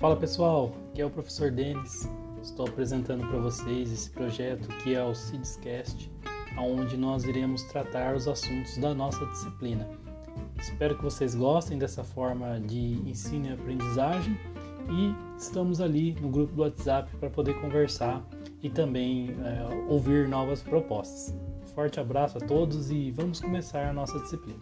[0.00, 2.08] Fala pessoal, aqui é o professor Denis.
[2.42, 6.10] Estou apresentando para vocês esse projeto que é o CIDScast,
[6.56, 9.86] onde nós iremos tratar os assuntos da nossa disciplina.
[10.58, 14.38] Espero que vocês gostem dessa forma de ensino e aprendizagem
[14.88, 18.24] e estamos ali no grupo do WhatsApp para poder conversar
[18.62, 21.36] e também é, ouvir novas propostas.
[21.74, 24.60] Forte abraço a todos e vamos começar a nossa disciplina.